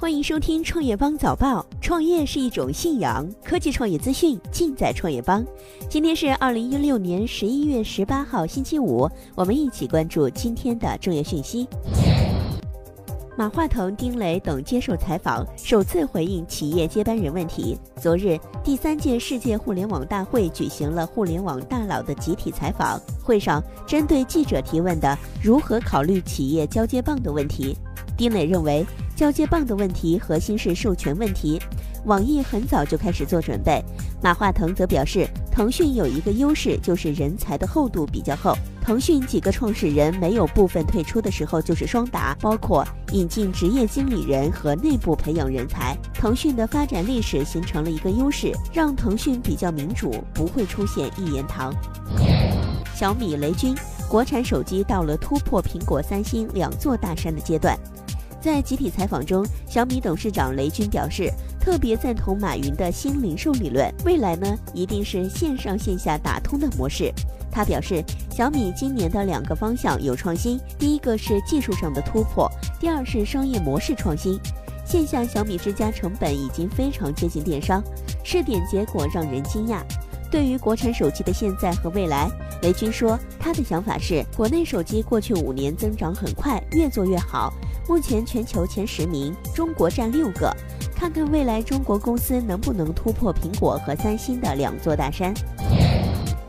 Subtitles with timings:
[0.00, 1.62] 欢迎收听创业邦早报。
[1.78, 5.44] 创业是一种信仰，科技创业资讯尽在创业邦。
[5.90, 9.06] 今天是二零一六年十一月十八号，星期五。
[9.34, 11.68] 我们一起关注今天的重要讯息。
[13.36, 17.78] 马化腾、丁磊等接受采访，首次回应企业接班人问题。
[18.00, 22.98] 昨日，第三届世界互联网大会举行了互联网大佬的集体采访。
[23.22, 27.76] 会上，针对记者提问的如何考虑企业交接棒的问题。
[28.16, 28.84] 丁磊认为，
[29.20, 31.60] 交接棒的问题核心是授权问题。
[32.06, 33.84] 网易很早就开始做准备。
[34.22, 38.56] 马化腾则表示，腾讯有一个优势，就是人才的厚度比较厚。
[38.80, 45.94] 腾讯几个创始人没有部分退出的时候，就是双打，包括引进职业经理人和内部培养人才。
[46.14, 51.70] 腾讯的发展历史形成了一个优势，让腾讯比较民主，不会出现一言堂。
[52.94, 53.74] 小米、雷军，
[54.08, 57.78] 国产手机到了突破苹果、三星两座大山的阶段。
[58.40, 67.12] 在集体采访中，小米董事长雷军表示，特别赞同马云的新零售理论，未来呢一定是线上线下打通的模式。
[67.52, 74.40] 他表示，小米今年的两个方向有创新，第一个是技术上的突破，第二是商业模式创新。
[74.86, 77.82] 线下小米之家成本已经非常接近电商，
[78.24, 79.82] 试点结果让人惊讶。
[80.30, 82.30] 对于国产手机的现在和未来，
[82.62, 87.52] 雷军说，他的想法是，国内手机过去五年增长很快，越做越好。
[87.90, 90.48] 目前全球前十名，中国占六个。
[90.94, 95.34] 看看未来中国公司能不能突破苹果和三星的两座大山。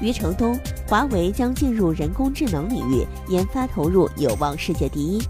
[0.00, 5.22] 余承东，华为将进入人工智能领域，研发投入有望世界第一。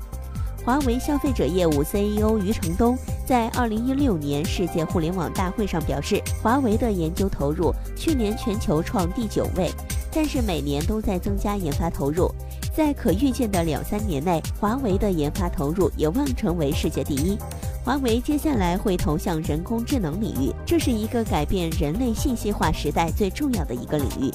[0.64, 9.70] 华为消费者业务 CEO 余承东在二零一六年世界互联网大会上表示，华为的研究投入去年全球创第九位，
[10.10, 12.34] 但是每年都在增加研发投入。
[12.78, 17.36] 在可预见的两三年内，华为的研发投入有望成为世界第一。
[17.84, 24.32] 华为接下来会投向人工智能领域，这是一个改变人类信息化时代最重要的一个领域。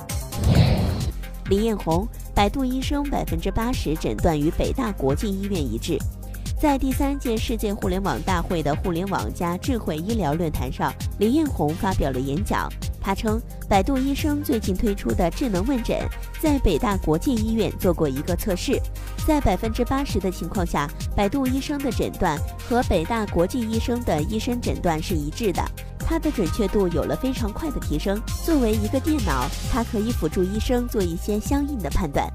[1.49, 5.97] 李彦宏，百度医生百分之八十诊断与北大国际医院一致。
[6.59, 12.69] 在第三届世界互联网大会的互联网加智慧医疗论坛上，李彦宏发表了演讲。
[13.03, 15.99] 他称，百度医生最近推出的智能问诊，
[16.39, 18.79] 在北大国际医院做过一个测试，
[19.27, 25.61] 在百分之八十的情况下，百度医生的诊断和北大国际医生的医生诊断是一致的，
[25.99, 28.17] 它的准确度有了非常快的提升。
[28.45, 32.31] 作为一个电脑，它可以辅助医生做一些相应的判断。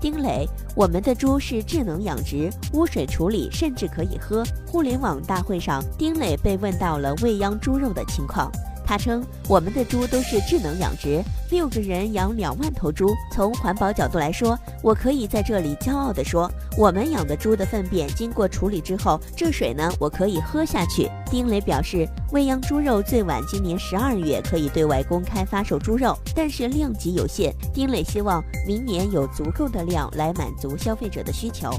[0.00, 4.42] 丁磊，我们的猪是智能养殖，污水处理，甚至可以喝。
[4.66, 8.50] 互联网大会上，丁磊被问到了喂养猪肉的情况。
[8.90, 13.06] 他称，我们的猪都是智能养殖，六个人养两万头猪。
[13.30, 21.08] 从环保角度来说，我可以在这里骄傲地说，我们养的猪的粪便经过处理之后，这水呢，我可以喝下去。
[21.30, 27.54] 丁磊表示，喂养猪肉最晚今年十二月可以对外公开发售猪肉，但是量级有限。
[27.72, 31.70] 丁磊希望明年有足够的量来满足消费者的需求。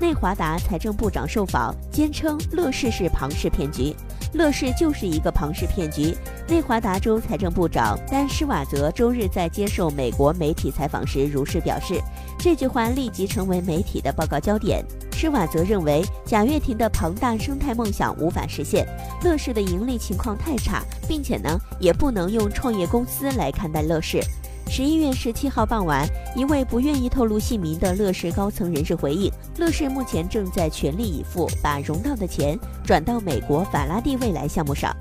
[0.00, 3.94] 内华达财政部长受访，坚称乐视是庞氏骗局。
[4.34, 6.14] 乐视就是一个庞氏骗局。
[6.48, 12.00] 内华达州财政部长丹施瓦泽周日在接受美国媒体采访时如是表示，
[12.38, 14.84] 这句话立即成为媒体的报告焦点。
[15.12, 18.86] 施瓦泽认为，贾跃亭的庞大生态梦想无法实现，
[19.22, 24.20] 乐视的盈利情况太差，并且呢，也不能用创业公司来看待乐视。
[24.68, 34.94] 十一月十七号傍晚，一位不愿意透露姓名的乐视高层人士回应，乐视目前正在全力以赴把融到的钱转到美国法拉第未来项目上。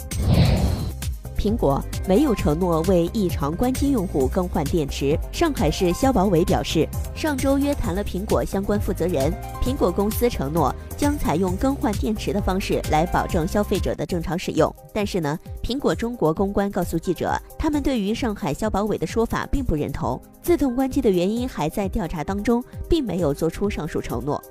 [1.35, 5.17] 苹果没有承诺为异常关机用户更换电池。
[5.31, 14.73] 上海市消保委表示，上周约谈了苹果相关负责人，苹果公司承诺将采用更换电池的方式来保证消费者的正常使用。
[14.93, 24.41] 但是呢，苹果中国公关告诉记者，他们对于上海消保委的说法并不认同，自动关机的原因还在调查当中，并没有做出上述承诺。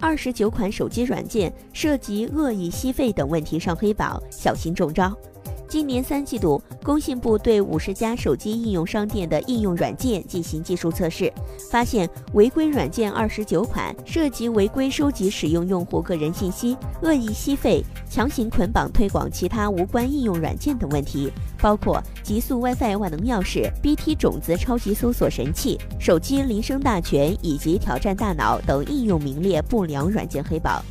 [0.00, 5.14] 二十九款手机软件涉及恶意吸费等问题上黑榜，小心中招。
[5.72, 11.32] 今年三季度，工信部对五十家手机应用商店的应用软件进行技术测试，
[11.70, 30.82] 发现违规软件二十九款，涉及违规收集使用用户个人信息、恶意吸费、强行捆绑推广其他无关应用软件等问题，包括极速 WiFi 万能钥匙、BT 种子超级搜索神器、手机铃声大全以及挑战大脑等应用名列不良软件黑榜。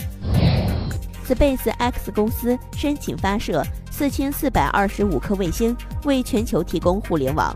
[1.28, 3.64] Space X 公司申请发射。
[4.02, 7.56] 四千四百二十五颗卫星为全球提供互联网。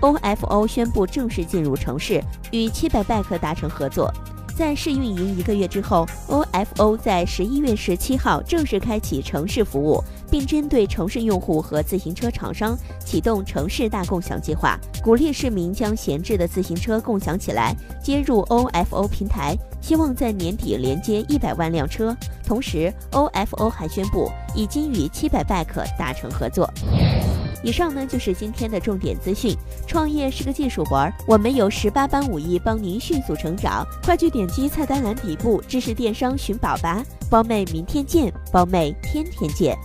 [0.00, 2.22] OFO 宣布正式进入城市，
[2.52, 4.14] 与七百 b 克达成合作。
[4.54, 10.00] 在试运营一个月之后，OFO 在十一月十七号正式开启城市服务，
[10.30, 22.16] 并针对城市用户和自行车厂商启动城市大共享计划，鼓励市民将闲置的自行车共享起来，接入 OFO 平台，希望在年底连接一百万辆车。
[22.44, 26.70] 同时，OFO 还宣布已经与七百 bike 达成合作。
[27.62, 29.56] 以上呢就是今天的重点资讯。
[29.88, 33.84] 创业是个技术活儿，我们有十八般武艺帮您迅速成长。
[34.04, 39.76] 快去点击菜单栏底部知识电商寻宝吧，包妹明天见，包妹天天见。